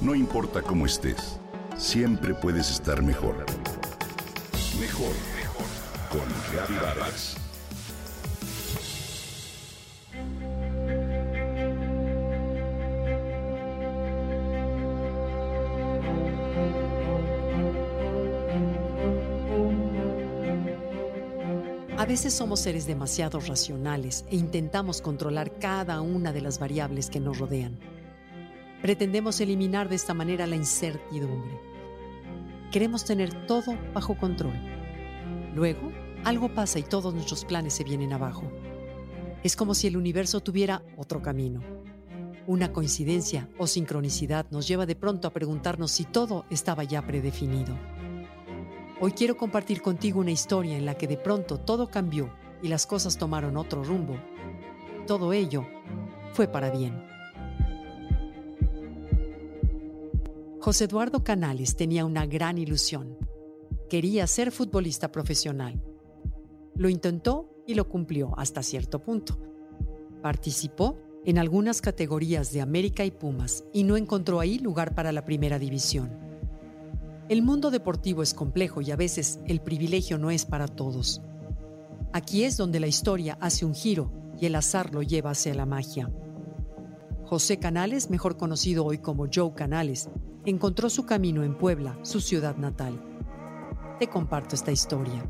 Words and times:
No 0.00 0.14
importa 0.14 0.62
cómo 0.62 0.86
estés, 0.86 1.38
siempre 1.76 2.32
puedes 2.32 2.70
estar 2.70 3.02
mejor. 3.02 3.44
Mejor, 4.80 5.12
mejor. 5.36 5.66
Con 6.08 6.76
Vargas. 6.80 7.36
A 21.98 22.06
veces 22.06 22.32
somos 22.32 22.60
seres 22.60 22.86
demasiado 22.86 23.38
racionales 23.40 24.24
e 24.30 24.36
intentamos 24.36 25.02
controlar 25.02 25.58
cada 25.58 26.00
una 26.00 26.32
de 26.32 26.40
las 26.40 26.58
variables 26.58 27.10
que 27.10 27.20
nos 27.20 27.38
rodean. 27.38 27.99
Pretendemos 28.82 29.40
eliminar 29.40 29.88
de 29.88 29.96
esta 29.96 30.14
manera 30.14 30.46
la 30.46 30.56
incertidumbre. 30.56 31.60
Queremos 32.72 33.04
tener 33.04 33.46
todo 33.46 33.76
bajo 33.92 34.16
control. 34.16 34.54
Luego, 35.54 35.92
algo 36.24 36.54
pasa 36.54 36.78
y 36.78 36.82
todos 36.82 37.12
nuestros 37.12 37.44
planes 37.44 37.74
se 37.74 37.84
vienen 37.84 38.12
abajo. 38.12 38.50
Es 39.42 39.54
como 39.54 39.74
si 39.74 39.86
el 39.86 39.96
universo 39.96 40.40
tuviera 40.40 40.82
otro 40.96 41.20
camino. 41.20 41.60
Una 42.46 42.72
coincidencia 42.72 43.48
o 43.58 43.66
sincronicidad 43.66 44.46
nos 44.50 44.66
lleva 44.66 44.86
de 44.86 44.96
pronto 44.96 45.28
a 45.28 45.32
preguntarnos 45.32 45.90
si 45.90 46.04
todo 46.04 46.46
estaba 46.48 46.84
ya 46.84 47.06
predefinido. 47.06 47.76
Hoy 48.98 49.12
quiero 49.12 49.36
compartir 49.36 49.82
contigo 49.82 50.20
una 50.20 50.30
historia 50.30 50.76
en 50.76 50.86
la 50.86 50.94
que 50.94 51.06
de 51.06 51.16
pronto 51.16 51.58
todo 51.58 51.88
cambió 51.88 52.30
y 52.62 52.68
las 52.68 52.86
cosas 52.86 53.18
tomaron 53.18 53.56
otro 53.56 53.84
rumbo. 53.84 54.16
Todo 55.06 55.32
ello 55.32 55.66
fue 56.32 56.48
para 56.48 56.70
bien. 56.70 57.09
José 60.62 60.84
Eduardo 60.84 61.24
Canales 61.24 61.74
tenía 61.74 62.04
una 62.04 62.26
gran 62.26 62.58
ilusión. 62.58 63.16
Quería 63.88 64.26
ser 64.26 64.52
futbolista 64.52 65.10
profesional. 65.10 65.82
Lo 66.74 66.90
intentó 66.90 67.48
y 67.66 67.72
lo 67.72 67.88
cumplió 67.88 68.38
hasta 68.38 68.62
cierto 68.62 68.98
punto. 68.98 69.38
Participó 70.20 70.98
en 71.24 71.38
algunas 71.38 71.80
categorías 71.80 72.52
de 72.52 72.60
América 72.60 73.06
y 73.06 73.10
Pumas 73.10 73.64
y 73.72 73.84
no 73.84 73.96
encontró 73.96 74.38
ahí 74.38 74.58
lugar 74.58 74.94
para 74.94 75.12
la 75.12 75.24
primera 75.24 75.58
división. 75.58 76.10
El 77.30 77.40
mundo 77.40 77.70
deportivo 77.70 78.22
es 78.22 78.34
complejo 78.34 78.82
y 78.82 78.90
a 78.90 78.96
veces 78.96 79.40
el 79.46 79.62
privilegio 79.62 80.18
no 80.18 80.30
es 80.30 80.44
para 80.44 80.68
todos. 80.68 81.22
Aquí 82.12 82.44
es 82.44 82.58
donde 82.58 82.80
la 82.80 82.86
historia 82.86 83.38
hace 83.40 83.64
un 83.64 83.74
giro 83.74 84.12
y 84.38 84.44
el 84.44 84.54
azar 84.54 84.92
lo 84.92 85.02
lleva 85.02 85.30
hacia 85.30 85.54
la 85.54 85.64
magia. 85.64 86.10
José 87.30 87.60
Canales, 87.60 88.10
mejor 88.10 88.36
conocido 88.36 88.84
hoy 88.84 88.98
como 88.98 89.28
Joe 89.32 89.54
Canales, 89.54 90.10
encontró 90.44 90.90
su 90.90 91.06
camino 91.06 91.44
en 91.44 91.56
Puebla, 91.56 91.96
su 92.02 92.20
ciudad 92.20 92.56
natal. 92.56 93.00
Te 94.00 94.08
comparto 94.08 94.56
esta 94.56 94.72
historia. 94.72 95.24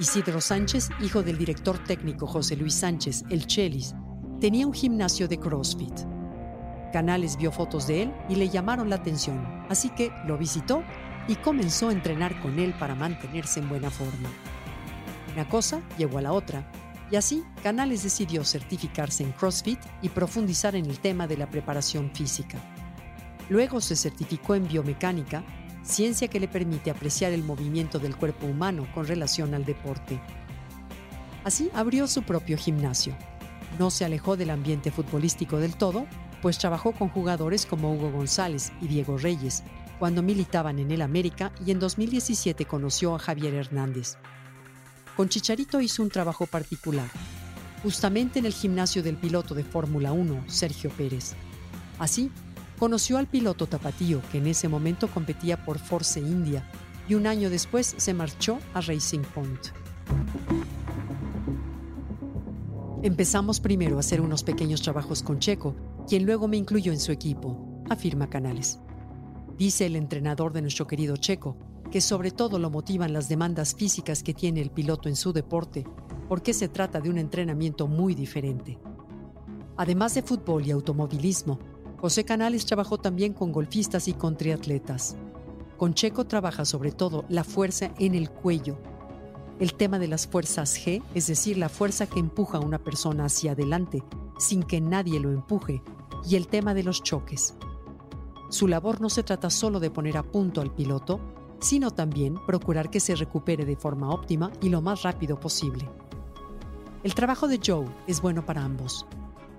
Isidro 0.00 0.40
Sánchez, 0.40 0.88
hijo 1.02 1.22
del 1.22 1.36
director 1.36 1.76
técnico 1.84 2.26
José 2.26 2.56
Luis 2.56 2.72
Sánchez, 2.72 3.24
el 3.28 3.46
Chelis, 3.46 3.94
tenía 4.40 4.66
un 4.66 4.72
gimnasio 4.72 5.28
de 5.28 5.38
CrossFit. 5.38 5.92
Canales 6.94 7.36
vio 7.36 7.52
fotos 7.52 7.86
de 7.86 8.04
él 8.04 8.14
y 8.30 8.36
le 8.36 8.48
llamaron 8.48 8.88
la 8.88 8.96
atención, 8.96 9.66
así 9.68 9.90
que 9.90 10.10
lo 10.26 10.38
visitó 10.38 10.82
y 11.28 11.36
comenzó 11.36 11.90
a 11.90 11.92
entrenar 11.92 12.40
con 12.40 12.58
él 12.58 12.72
para 12.78 12.94
mantenerse 12.94 13.60
en 13.60 13.68
buena 13.68 13.90
forma. 13.90 14.30
Una 15.34 15.46
cosa 15.46 15.82
llegó 15.98 16.16
a 16.16 16.22
la 16.22 16.32
otra 16.32 16.66
y 17.10 17.16
así, 17.16 17.44
Canales 17.62 18.02
decidió 18.02 18.44
certificarse 18.44 19.22
en 19.22 19.32
CrossFit 19.32 19.78
y 20.02 20.08
profundizar 20.08 20.74
en 20.74 20.86
el 20.86 20.98
tema 20.98 21.26
de 21.26 21.36
la 21.36 21.48
preparación 21.48 22.10
física. 22.12 22.58
Luego 23.48 23.80
se 23.80 23.94
certificó 23.94 24.56
en 24.56 24.66
biomecánica, 24.66 25.44
ciencia 25.82 26.26
que 26.28 26.40
le 26.40 26.48
permite 26.48 26.90
apreciar 26.90 27.32
el 27.32 27.44
movimiento 27.44 28.00
del 28.00 28.16
cuerpo 28.16 28.46
humano 28.46 28.88
con 28.92 29.06
relación 29.06 29.54
al 29.54 29.64
deporte. 29.64 30.20
Así 31.44 31.70
abrió 31.74 32.08
su 32.08 32.24
propio 32.24 32.58
gimnasio. 32.58 33.16
No 33.78 33.90
se 33.90 34.04
alejó 34.04 34.36
del 34.36 34.50
ambiente 34.50 34.90
futbolístico 34.90 35.58
del 35.58 35.76
todo, 35.76 36.06
pues 36.42 36.58
trabajó 36.58 36.92
con 36.92 37.08
jugadores 37.08 37.66
como 37.66 37.92
Hugo 37.92 38.10
González 38.10 38.72
y 38.80 38.88
Diego 38.88 39.16
Reyes, 39.16 39.62
cuando 40.00 40.22
militaban 40.22 40.80
en 40.80 40.90
el 40.90 41.02
América 41.02 41.52
y 41.64 41.70
en 41.70 41.78
2017 41.78 42.64
conoció 42.64 43.14
a 43.14 43.18
Javier 43.20 43.54
Hernández. 43.54 44.18
Con 45.16 45.30
Chicharito 45.30 45.80
hizo 45.80 46.02
un 46.02 46.10
trabajo 46.10 46.44
particular, 46.44 47.08
justamente 47.82 48.38
en 48.38 48.44
el 48.44 48.52
gimnasio 48.52 49.02
del 49.02 49.16
piloto 49.16 49.54
de 49.54 49.64
Fórmula 49.64 50.12
1, 50.12 50.44
Sergio 50.46 50.90
Pérez. 50.90 51.32
Así, 51.98 52.30
conoció 52.78 53.16
al 53.16 53.26
piloto 53.26 53.66
tapatío 53.66 54.20
que 54.30 54.38
en 54.38 54.46
ese 54.46 54.68
momento 54.68 55.08
competía 55.08 55.64
por 55.64 55.78
Force 55.78 56.20
India 56.20 56.70
y 57.08 57.14
un 57.14 57.26
año 57.26 57.48
después 57.48 57.94
se 57.96 58.12
marchó 58.12 58.58
a 58.74 58.82
Racing 58.82 59.22
Point. 59.34 59.68
Empezamos 63.02 63.58
primero 63.60 63.96
a 63.96 64.00
hacer 64.00 64.20
unos 64.20 64.42
pequeños 64.42 64.82
trabajos 64.82 65.22
con 65.22 65.38
Checo, 65.38 65.74
quien 66.06 66.26
luego 66.26 66.46
me 66.46 66.58
incluyó 66.58 66.92
en 66.92 67.00
su 67.00 67.10
equipo, 67.10 67.82
afirma 67.88 68.28
Canales. 68.28 68.80
Dice 69.56 69.86
el 69.86 69.96
entrenador 69.96 70.52
de 70.52 70.60
nuestro 70.60 70.86
querido 70.86 71.16
Checo, 71.16 71.56
que 71.90 72.00
sobre 72.00 72.30
todo 72.30 72.58
lo 72.58 72.70
motivan 72.70 73.12
las 73.12 73.28
demandas 73.28 73.74
físicas 73.74 74.22
que 74.22 74.34
tiene 74.34 74.60
el 74.60 74.70
piloto 74.70 75.08
en 75.08 75.16
su 75.16 75.32
deporte, 75.32 75.84
porque 76.28 76.52
se 76.52 76.68
trata 76.68 77.00
de 77.00 77.10
un 77.10 77.18
entrenamiento 77.18 77.86
muy 77.86 78.14
diferente. 78.14 78.78
Además 79.76 80.14
de 80.14 80.22
fútbol 80.22 80.66
y 80.66 80.70
automovilismo, 80.70 81.58
José 81.98 82.24
Canales 82.24 82.66
trabajó 82.66 82.98
también 82.98 83.32
con 83.32 83.52
golfistas 83.52 84.08
y 84.08 84.14
con 84.14 84.36
triatletas. 84.36 85.16
Con 85.76 85.94
Checo 85.94 86.26
trabaja 86.26 86.64
sobre 86.64 86.92
todo 86.92 87.24
la 87.28 87.44
fuerza 87.44 87.90
en 87.98 88.14
el 88.14 88.30
cuello, 88.30 88.78
el 89.60 89.74
tema 89.74 89.98
de 89.98 90.08
las 90.08 90.26
fuerzas 90.26 90.78
G, 90.78 91.02
es 91.14 91.26
decir, 91.26 91.56
la 91.56 91.68
fuerza 91.68 92.06
que 92.06 92.20
empuja 92.20 92.58
a 92.58 92.60
una 92.60 92.78
persona 92.78 93.24
hacia 93.26 93.52
adelante 93.52 94.02
sin 94.38 94.62
que 94.62 94.80
nadie 94.80 95.20
lo 95.20 95.30
empuje, 95.30 95.82
y 96.28 96.36
el 96.36 96.48
tema 96.48 96.74
de 96.74 96.82
los 96.82 97.02
choques. 97.02 97.54
Su 98.48 98.68
labor 98.68 99.00
no 99.00 99.10
se 99.10 99.22
trata 99.22 99.50
solo 99.50 99.80
de 99.80 99.90
poner 99.90 100.16
a 100.16 100.22
punto 100.22 100.60
al 100.60 100.74
piloto, 100.74 101.20
sino 101.60 101.90
también 101.90 102.36
procurar 102.46 102.90
que 102.90 103.00
se 103.00 103.14
recupere 103.14 103.64
de 103.64 103.76
forma 103.76 104.10
óptima 104.10 104.50
y 104.60 104.68
lo 104.68 104.80
más 104.80 105.02
rápido 105.02 105.38
posible. 105.38 105.88
El 107.02 107.14
trabajo 107.14 107.48
de 107.48 107.60
Joe 107.64 107.86
es 108.06 108.20
bueno 108.20 108.44
para 108.44 108.64
ambos. 108.64 109.06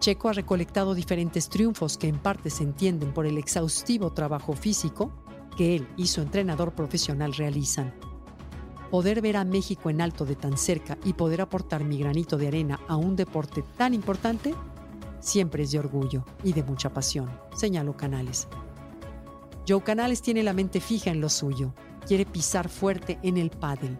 Checo 0.00 0.28
ha 0.28 0.32
recolectado 0.32 0.94
diferentes 0.94 1.48
triunfos 1.48 1.96
que 1.96 2.08
en 2.08 2.18
parte 2.18 2.50
se 2.50 2.64
entienden 2.64 3.12
por 3.12 3.26
el 3.26 3.38
exhaustivo 3.38 4.12
trabajo 4.12 4.52
físico 4.52 5.12
que 5.56 5.76
él 5.76 5.88
y 5.96 6.08
su 6.08 6.20
entrenador 6.20 6.72
profesional 6.72 7.32
realizan. 7.34 7.94
Poder 8.90 9.20
ver 9.20 9.36
a 9.36 9.44
México 9.44 9.90
en 9.90 10.00
alto 10.00 10.24
de 10.24 10.36
tan 10.36 10.56
cerca 10.58 10.98
y 11.04 11.14
poder 11.14 11.40
aportar 11.40 11.82
mi 11.82 11.98
granito 11.98 12.36
de 12.36 12.48
arena 12.48 12.80
a 12.88 12.96
un 12.96 13.16
deporte 13.16 13.64
tan 13.76 13.94
importante 13.94 14.54
siempre 15.20 15.64
es 15.64 15.72
de 15.72 15.78
orgullo 15.78 16.24
y 16.44 16.52
de 16.52 16.62
mucha 16.62 16.92
pasión, 16.92 17.28
señaló 17.54 17.96
Canales. 17.96 18.48
Joe 19.68 19.82
Canales 19.82 20.22
tiene 20.22 20.42
la 20.42 20.52
mente 20.52 20.80
fija 20.80 21.10
en 21.10 21.20
lo 21.20 21.28
suyo 21.28 21.74
quiere 22.06 22.24
pisar 22.24 22.68
fuerte 22.68 23.18
en 23.22 23.36
el 23.36 23.50
pádel, 23.50 23.98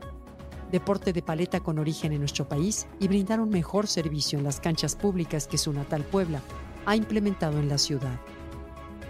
deporte 0.70 1.12
de 1.12 1.22
paleta 1.22 1.60
con 1.60 1.78
origen 1.78 2.12
en 2.12 2.20
nuestro 2.20 2.48
país, 2.48 2.86
y 3.00 3.08
brindar 3.08 3.40
un 3.40 3.50
mejor 3.50 3.86
servicio 3.86 4.38
en 4.38 4.44
las 4.44 4.60
canchas 4.60 4.94
públicas 4.94 5.46
que 5.46 5.58
su 5.58 5.72
natal 5.72 6.02
Puebla 6.04 6.40
ha 6.86 6.96
implementado 6.96 7.58
en 7.58 7.68
la 7.68 7.78
ciudad. 7.78 8.20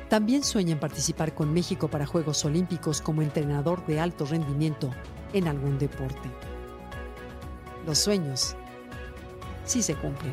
También 0.08 0.44
sueña 0.44 0.72
en 0.72 0.80
participar 0.80 1.34
con 1.34 1.52
México 1.52 1.88
para 1.88 2.06
Juegos 2.06 2.44
Olímpicos 2.44 3.00
como 3.00 3.22
entrenador 3.22 3.84
de 3.86 4.00
alto 4.00 4.24
rendimiento 4.24 4.90
en 5.32 5.48
algún 5.48 5.78
deporte. 5.78 6.30
Los 7.84 7.98
sueños 7.98 8.56
sí 9.64 9.82
se 9.82 9.94
cumplen. 9.94 10.32